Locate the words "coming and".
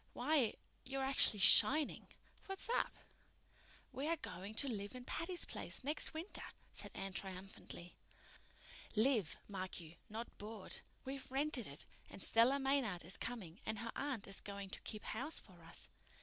13.15-13.77